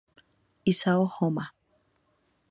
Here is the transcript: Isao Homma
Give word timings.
Isao 0.65 1.05
Homma 1.05 1.53